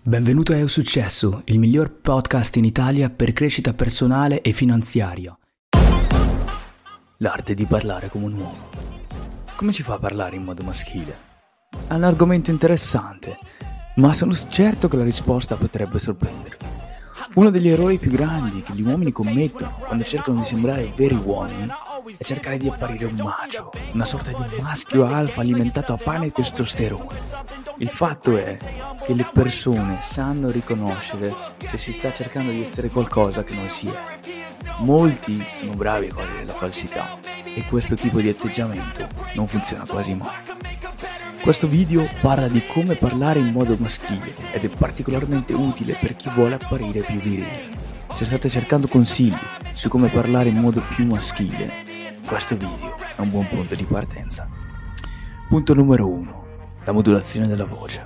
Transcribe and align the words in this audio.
Benvenuto 0.00 0.52
a 0.52 0.56
Eu 0.56 0.68
Successo, 0.68 1.42
il 1.46 1.58
miglior 1.58 1.90
podcast 1.90 2.56
in 2.56 2.64
Italia 2.64 3.10
per 3.10 3.32
crescita 3.32 3.74
personale 3.74 4.40
e 4.40 4.52
finanziaria. 4.52 5.36
L'arte 7.18 7.54
di 7.54 7.66
parlare 7.66 8.08
come 8.08 8.26
un 8.26 8.34
uomo. 8.34 8.68
Come 9.56 9.72
si 9.72 9.82
fa 9.82 9.94
a 9.94 9.98
parlare 9.98 10.36
in 10.36 10.44
modo 10.44 10.62
maschile? 10.62 11.16
È 11.88 11.92
un 11.92 12.04
argomento 12.04 12.50
interessante, 12.50 13.36
ma 13.96 14.14
sono 14.14 14.32
certo 14.32 14.88
che 14.88 14.96
la 14.96 15.04
risposta 15.04 15.56
potrebbe 15.56 15.98
sorprendervi. 15.98 16.66
Uno 17.34 17.50
degli 17.50 17.68
errori 17.68 17.98
più 17.98 18.10
grandi 18.10 18.62
che 18.62 18.72
gli 18.72 18.82
uomini 18.82 19.12
commettono 19.12 19.78
quando 19.80 20.04
cercano 20.04 20.38
di 20.38 20.46
sembrare 20.46 20.92
veri 20.94 21.16
uomini 21.16 21.68
è 22.16 22.24
cercare 22.24 22.56
di 22.56 22.68
apparire 22.68 23.04
un 23.04 23.16
macio, 23.16 23.70
una 23.92 24.04
sorta 24.04 24.30
di 24.30 24.62
maschio 24.62 25.06
alfa 25.06 25.42
alimentato 25.42 25.92
a 25.92 25.96
pane 25.96 26.26
e 26.26 26.30
testosterone. 26.30 27.57
Il 27.80 27.90
fatto 27.90 28.36
è 28.36 28.58
che 29.04 29.14
le 29.14 29.30
persone 29.32 29.98
sanno 30.02 30.50
riconoscere 30.50 31.32
se 31.62 31.78
si 31.78 31.92
sta 31.92 32.12
cercando 32.12 32.50
di 32.50 32.60
essere 32.60 32.88
qualcosa 32.88 33.44
che 33.44 33.54
non 33.54 33.70
si 33.70 33.86
è. 33.86 34.18
Molti 34.80 35.44
sono 35.48 35.74
bravi 35.74 36.08
a 36.08 36.12
cogliere 36.12 36.44
la 36.44 36.54
falsità 36.54 37.20
e 37.44 37.62
questo 37.68 37.94
tipo 37.94 38.20
di 38.20 38.28
atteggiamento 38.28 39.06
non 39.34 39.46
funziona 39.46 39.86
quasi 39.86 40.12
mai. 40.14 40.34
Questo 41.40 41.68
video 41.68 42.08
parla 42.20 42.48
di 42.48 42.66
come 42.66 42.96
parlare 42.96 43.38
in 43.38 43.52
modo 43.52 43.76
maschile 43.78 44.34
ed 44.50 44.64
è 44.64 44.68
particolarmente 44.68 45.52
utile 45.52 45.96
per 46.00 46.16
chi 46.16 46.28
vuole 46.30 46.56
apparire 46.56 47.02
più 47.02 47.20
virile. 47.20 47.76
Se 48.12 48.24
state 48.24 48.48
cercando 48.48 48.88
consigli 48.88 49.38
su 49.72 49.88
come 49.88 50.08
parlare 50.08 50.48
in 50.48 50.56
modo 50.56 50.82
più 50.96 51.06
maschile, 51.06 51.84
questo 52.26 52.56
video 52.56 52.96
è 53.14 53.20
un 53.20 53.30
buon 53.30 53.46
punto 53.46 53.76
di 53.76 53.84
partenza. 53.84 54.48
Punto 55.48 55.74
numero 55.74 56.08
1. 56.08 56.47
La 56.88 56.94
modulazione 56.94 57.46
della 57.46 57.66
voce. 57.66 58.02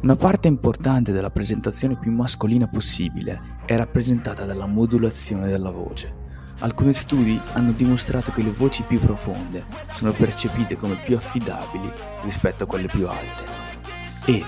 Una 0.00 0.16
parte 0.16 0.48
importante 0.48 1.12
della 1.12 1.28
presentazione 1.28 1.98
più 1.98 2.10
mascolina 2.10 2.66
possibile 2.66 3.58
è 3.66 3.76
rappresentata 3.76 4.46
dalla 4.46 4.64
modulazione 4.64 5.46
della 5.46 5.70
voce. 5.70 6.10
Alcuni 6.60 6.94
studi 6.94 7.38
hanno 7.52 7.72
dimostrato 7.72 8.32
che 8.32 8.40
le 8.40 8.50
voci 8.50 8.82
più 8.82 8.98
profonde 8.98 9.66
sono 9.92 10.12
percepite 10.12 10.74
come 10.74 10.94
più 11.04 11.16
affidabili 11.16 11.92
rispetto 12.22 12.64
a 12.64 12.66
quelle 12.66 12.86
più 12.86 13.06
alte. 13.06 13.44
E, 14.24 14.42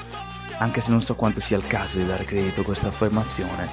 anche 0.56 0.80
se 0.80 0.90
non 0.90 1.02
so 1.02 1.14
quanto 1.14 1.42
sia 1.42 1.58
il 1.58 1.66
caso 1.66 1.98
di 1.98 2.06
dare 2.06 2.24
credito 2.24 2.62
a 2.62 2.64
questa 2.64 2.88
affermazione, 2.88 3.68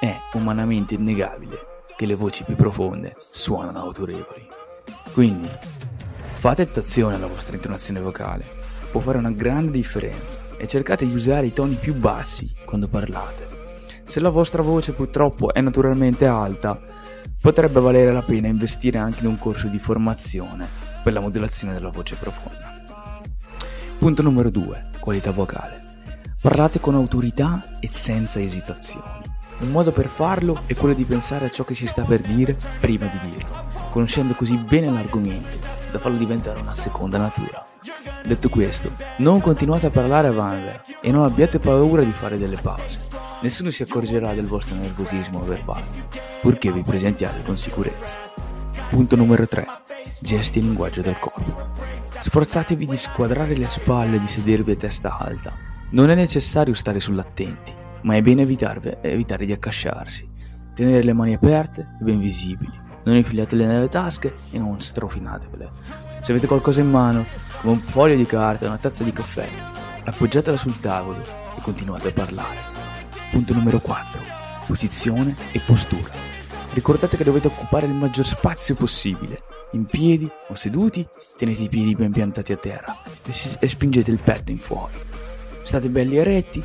è 0.00 0.16
umanamente 0.32 0.94
innegabile 0.94 1.58
che 1.94 2.06
le 2.06 2.14
voci 2.14 2.42
più 2.44 2.54
profonde 2.56 3.16
suonano 3.30 3.80
autorevoli. 3.80 4.48
Quindi, 5.12 5.50
fate 6.32 6.62
attenzione 6.62 7.16
alla 7.16 7.26
vostra 7.26 7.54
intonazione 7.54 8.00
vocale, 8.00 8.61
può 8.92 9.00
fare 9.00 9.18
una 9.18 9.30
grande 9.30 9.72
differenza 9.72 10.38
e 10.56 10.68
cercate 10.68 11.06
di 11.06 11.14
usare 11.14 11.46
i 11.46 11.52
toni 11.52 11.74
più 11.74 11.94
bassi 11.94 12.52
quando 12.64 12.86
parlate. 12.86 13.46
Se 14.04 14.20
la 14.20 14.28
vostra 14.28 14.62
voce 14.62 14.92
purtroppo 14.92 15.52
è 15.52 15.60
naturalmente 15.60 16.26
alta, 16.26 16.78
potrebbe 17.40 17.80
valere 17.80 18.12
la 18.12 18.22
pena 18.22 18.48
investire 18.48 18.98
anche 18.98 19.20
in 19.20 19.26
un 19.26 19.38
corso 19.38 19.68
di 19.68 19.78
formazione 19.78 20.68
per 21.02 21.14
la 21.14 21.20
modulazione 21.20 21.72
della 21.72 21.88
voce 21.88 22.16
profonda. 22.16 22.82
Punto 23.98 24.22
numero 24.22 24.50
2. 24.50 24.90
Qualità 25.00 25.30
vocale. 25.30 25.80
Parlate 26.40 26.78
con 26.78 26.94
autorità 26.94 27.78
e 27.80 27.88
senza 27.90 28.40
esitazioni. 28.40 29.30
Un 29.60 29.70
modo 29.70 29.90
per 29.90 30.08
farlo 30.08 30.60
è 30.66 30.74
quello 30.74 30.94
di 30.94 31.04
pensare 31.04 31.46
a 31.46 31.50
ciò 31.50 31.64
che 31.64 31.74
si 31.74 31.86
sta 31.86 32.02
per 32.02 32.20
dire 32.20 32.56
prima 32.78 33.06
di 33.06 33.30
dirlo 33.30 33.72
conoscendo 33.92 34.34
così 34.34 34.56
bene 34.56 34.90
l'argomento 34.90 35.58
da 35.90 35.98
farlo 35.98 36.16
diventare 36.16 36.58
una 36.58 36.74
seconda 36.74 37.18
natura. 37.18 37.71
Detto 38.24 38.48
questo, 38.48 38.94
non 39.18 39.40
continuate 39.40 39.86
a 39.86 39.90
parlare 39.90 40.28
a 40.28 40.32
vanvera 40.32 40.80
e 41.00 41.10
non 41.10 41.24
abbiate 41.24 41.58
paura 41.58 42.02
di 42.02 42.12
fare 42.12 42.38
delle 42.38 42.56
pause. 42.56 43.00
Nessuno 43.42 43.70
si 43.70 43.82
accorgerà 43.82 44.32
del 44.32 44.46
vostro 44.46 44.76
nervosismo 44.76 45.42
verbale, 45.42 45.84
purché 46.40 46.70
vi 46.70 46.84
presentiate 46.84 47.42
con 47.42 47.58
sicurezza. 47.58 48.16
Punto 48.90 49.16
numero 49.16 49.46
3. 49.46 49.66
Gesti 50.20 50.60
e 50.60 50.62
linguaggio 50.62 51.02
del 51.02 51.18
corpo. 51.18 51.70
Sforzatevi 52.20 52.86
di 52.86 52.96
squadrare 52.96 53.56
le 53.56 53.66
spalle 53.66 54.16
e 54.16 54.20
di 54.20 54.28
sedervi 54.28 54.70
a 54.70 54.76
testa 54.76 55.18
alta. 55.18 55.52
Non 55.90 56.08
è 56.08 56.14
necessario 56.14 56.74
stare 56.74 57.00
sull'attenti, 57.00 57.74
ma 58.02 58.14
è 58.14 58.22
bene 58.22 58.42
evitare 58.42 59.44
di 59.44 59.52
accasciarsi. 59.52 60.30
Tenere 60.74 61.02
le 61.02 61.12
mani 61.12 61.34
aperte 61.34 61.96
e 62.00 62.04
ben 62.04 62.20
visibili 62.20 62.90
non 63.04 63.16
infilatele 63.16 63.66
nelle 63.66 63.88
tasche 63.88 64.34
e 64.50 64.58
non 64.58 64.80
strofinatevele. 64.80 65.70
Se 66.20 66.30
avete 66.30 66.46
qualcosa 66.46 66.80
in 66.80 66.90
mano, 66.90 67.24
come 67.60 67.72
un 67.74 67.80
foglio 67.80 68.16
di 68.16 68.26
carta, 68.26 68.66
una 68.66 68.78
tazza 68.78 69.02
di 69.02 69.12
caffè, 69.12 69.48
appoggiatela 70.04 70.56
sul 70.56 70.78
tavolo 70.78 71.20
e 71.20 71.60
continuate 71.60 72.08
a 72.08 72.12
parlare. 72.12 72.58
Punto 73.30 73.54
numero 73.54 73.78
4. 73.78 74.20
Posizione 74.66 75.34
e 75.52 75.60
postura. 75.60 76.10
Ricordate 76.74 77.16
che 77.16 77.24
dovete 77.24 77.48
occupare 77.48 77.86
il 77.86 77.92
maggior 77.92 78.24
spazio 78.24 78.74
possibile. 78.74 79.38
In 79.72 79.86
piedi 79.86 80.30
o 80.48 80.54
seduti, 80.54 81.04
tenete 81.36 81.62
i 81.62 81.68
piedi 81.68 81.94
ben 81.94 82.12
piantati 82.12 82.52
a 82.52 82.56
terra 82.56 82.96
e, 83.26 83.32
si- 83.32 83.56
e 83.58 83.68
spingete 83.68 84.10
il 84.10 84.22
petto 84.22 84.50
in 84.50 84.58
fuori. 84.58 84.92
State 85.62 85.88
belli 85.88 86.16
eretti 86.16 86.62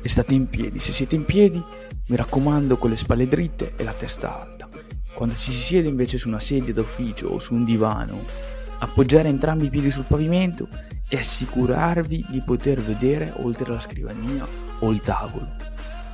e 0.00 0.08
state 0.08 0.34
in 0.34 0.48
piedi. 0.48 0.78
Se 0.78 0.92
siete 0.92 1.14
in 1.14 1.24
piedi, 1.24 1.62
mi 2.08 2.16
raccomando 2.16 2.76
con 2.78 2.90
le 2.90 2.96
spalle 2.96 3.26
dritte 3.26 3.74
e 3.76 3.84
la 3.84 3.92
testa 3.92 4.40
alta. 4.40 4.67
Quando 5.18 5.34
ci 5.34 5.50
si 5.50 5.58
siede 5.58 5.88
invece 5.88 6.16
su 6.16 6.28
una 6.28 6.38
sedia 6.38 6.72
d'ufficio 6.72 7.26
o 7.26 7.40
su 7.40 7.52
un 7.52 7.64
divano, 7.64 8.24
appoggiare 8.78 9.28
entrambi 9.28 9.66
i 9.66 9.68
piedi 9.68 9.90
sul 9.90 10.04
pavimento 10.04 10.68
e 11.08 11.16
assicurarvi 11.16 12.26
di 12.28 12.40
poter 12.42 12.80
vedere 12.80 13.32
oltre 13.38 13.72
la 13.72 13.80
scrivania 13.80 14.46
o 14.78 14.90
il 14.92 15.00
tavolo. 15.00 15.56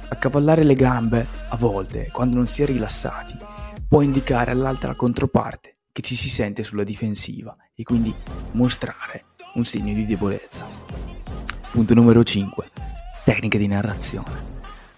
Accavallare 0.09 0.65
le 0.65 0.73
gambe, 0.73 1.27
a 1.49 1.57
volte, 1.59 2.09
quando 2.13 2.37
non 2.37 2.47
si 2.47 2.63
è 2.63 2.65
rilassati, 2.65 3.37
può 3.87 4.01
indicare 4.01 4.53
all'altra 4.53 4.95
controparte 4.95 5.77
che 5.93 6.01
ci 6.01 6.17
si 6.17 6.31
sente 6.31 6.65
sulla 6.65 6.83
difensiva 6.83 7.55
e 7.75 7.83
quindi 7.83 8.15
mostrare 8.53 9.27
un 9.57 9.67
segno 9.67 9.93
di 9.93 10.07
debolezza. 10.07 10.67
Punto 11.71 11.93
numero 11.93 12.25
5. 12.25 12.65
Tecniche 13.23 13.59
di 13.59 13.67
narrazione. 13.67 14.53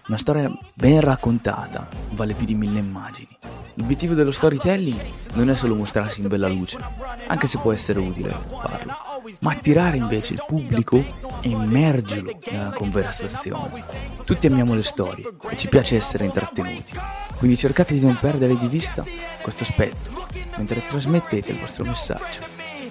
Una 0.07 0.17
storia 0.17 0.49
ben 0.75 1.01
raccontata 1.01 1.89
vale 2.11 2.33
più 2.33 2.45
di 2.45 2.55
mille 2.55 2.79
immagini. 2.79 3.37
L'obiettivo 3.77 4.15
dello 4.15 4.31
storytelling 4.31 4.99
non 5.33 5.51
è 5.51 5.55
solo 5.55 5.75
mostrarsi 5.75 6.21
in 6.21 6.27
bella 6.27 6.47
luce, 6.47 6.79
anche 7.27 7.45
se 7.45 7.59
può 7.59 7.71
essere 7.71 7.99
utile 7.99 8.35
farlo, 8.59 8.95
ma 9.41 9.51
attirare 9.51 9.97
invece 9.97 10.33
il 10.33 10.43
pubblico 10.45 10.97
e 10.97 11.49
immergerlo 11.49 12.39
nella 12.49 12.71
conversazione. 12.71 13.83
Tutti 14.23 14.47
amiamo 14.47 14.73
le 14.73 14.81
storie 14.81 15.29
e 15.49 15.55
ci 15.57 15.67
piace 15.67 15.95
essere 15.95 16.25
intrattenuti, 16.25 16.93
quindi 17.37 17.55
cercate 17.55 17.93
di 17.93 17.99
non 17.99 18.17
perdere 18.19 18.57
di 18.57 18.67
vista 18.67 19.05
questo 19.43 19.63
aspetto 19.63 20.09
mentre 20.57 20.85
trasmettete 20.87 21.51
il 21.51 21.59
vostro 21.59 21.85
messaggio. 21.85 22.39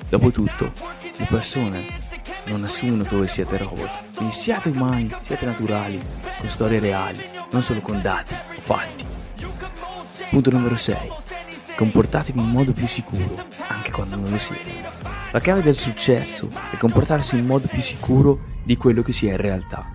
Dopotutto, 0.09 0.73
le 1.17 1.27
persone 1.29 1.85
non 2.45 2.63
assumono 2.63 3.03
che 3.03 3.17
voi 3.17 3.29
siete 3.29 3.57
robot, 3.57 4.15
quindi 4.15 4.33
siate 4.33 4.69
umani, 4.69 5.13
siate 5.23 5.47
naturali, 5.47 6.01
con 6.39 6.49
storie 6.49 6.79
reali, 6.79 7.19
non 7.51 7.63
solo 7.63 7.81
con 7.81 8.01
dati 8.01 8.35
o 8.35 8.61
fatti. 8.61 9.06
Punto 10.37 10.51
numero 10.51 10.77
6. 10.77 10.97
Comportatevi 11.77 12.39
in 12.39 12.51
modo 12.51 12.75
più 12.75 12.87
sicuro, 12.87 13.43
anche 13.69 13.91
quando 13.91 14.17
non 14.17 14.29
lo 14.29 14.37
siete. 14.37 14.71
La 15.33 15.41
chiave 15.41 15.63
del 15.63 15.75
successo 15.75 16.51
è 16.71 16.77
comportarsi 16.77 17.39
in 17.39 17.47
modo 17.47 17.69
più 17.69 17.81
sicuro 17.81 18.41
di 18.63 18.77
quello 18.77 19.01
che 19.01 19.15
si 19.15 19.29
è 19.29 19.31
in 19.31 19.39
realtà. 19.39 19.91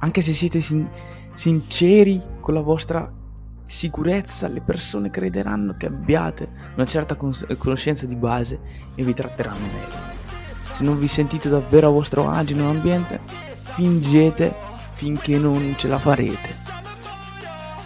Anche 0.00 0.20
se 0.20 0.34
siete 0.34 0.60
sin- 0.60 0.90
sinceri 1.32 2.20
con 2.38 2.52
la 2.52 2.60
vostra 2.60 3.10
sicurezza, 3.64 4.46
le 4.48 4.60
persone 4.60 5.08
crederanno 5.08 5.74
che 5.78 5.86
abbiate 5.86 6.50
una 6.74 6.84
certa 6.84 7.14
cons- 7.14 7.46
conoscenza 7.56 8.04
di 8.04 8.14
base 8.14 8.60
e 8.94 9.02
vi 9.02 9.14
tratteranno 9.14 9.64
meglio. 9.72 10.70
Se 10.70 10.84
non 10.84 10.98
vi 10.98 11.08
sentite 11.08 11.48
davvero 11.48 11.88
a 11.88 11.92
vostro 11.92 12.28
agio 12.28 12.52
in 12.52 12.60
un 12.60 12.76
ambiente, 12.76 13.20
fingete 13.24 14.54
finché 14.92 15.38
non 15.38 15.72
ce 15.78 15.88
la 15.88 15.98
farete 15.98 16.57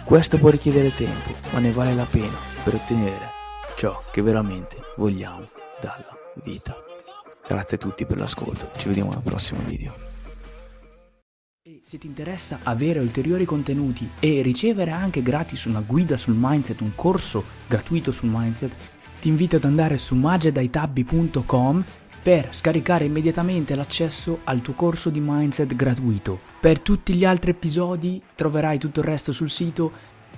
questo 0.03 0.37
può 0.37 0.49
richiedere 0.49 0.93
tempo, 0.93 1.31
ma 1.51 1.59
ne 1.59 1.71
vale 1.71 1.93
la 1.93 2.05
pena 2.09 2.35
per 2.63 2.75
ottenere 2.75 3.31
ciò 3.75 4.03
che 4.11 4.21
veramente 4.21 4.77
vogliamo 4.97 5.45
dalla 5.81 6.17
vita. 6.43 6.75
Grazie 7.47 7.77
a 7.77 7.79
tutti 7.79 8.05
per 8.05 8.17
l'ascolto, 8.17 8.69
ci 8.77 8.87
vediamo 8.87 9.11
al 9.11 9.21
prossimo 9.21 9.61
video. 9.65 9.93
E 11.65 11.79
se 11.81 11.97
ti 11.97 12.07
interessa 12.07 12.59
avere 12.63 12.99
ulteriori 12.99 13.45
contenuti 13.45 14.09
e 14.19 14.41
ricevere 14.41 14.91
anche 14.91 15.21
gratis 15.21 15.65
una 15.65 15.81
guida 15.81 16.17
sul 16.17 16.35
mindset, 16.37 16.81
un 16.81 16.95
corso 16.95 17.43
gratuito 17.67 18.11
sul 18.11 18.29
mindset, 18.31 18.73
ti 19.19 19.29
invito 19.29 19.55
ad 19.55 19.63
andare 19.63 19.97
su 19.97 20.15
magedaitabbi.com 20.15 21.83
per 22.23 22.55
scaricare 22.55 23.03
immediatamente 23.03 23.75
l'accesso 23.75 24.39
al 24.45 24.61
tuo 24.61 24.73
corso 24.73 25.09
di 25.09 25.19
mindset 25.21 25.75
gratuito. 25.75 26.39
Per 26.59 26.79
tutti 26.79 27.13
gli 27.13 27.25
altri 27.25 27.51
episodi 27.51 28.21
troverai 28.33 28.79
tutto 28.79 29.01
il 29.01 29.05
resto 29.05 29.33
sul 29.33 29.49
sito. 29.49 29.91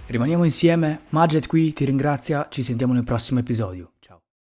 Rimaniamo 0.07 0.43
insieme, 0.43 1.01
Maged 1.09 1.45
qui 1.45 1.71
ti 1.73 1.85
ringrazia, 1.85 2.47
ci 2.49 2.63
sentiamo 2.63 2.93
nel 2.93 3.03
prossimo 3.03 3.39
episodio. 3.39 3.94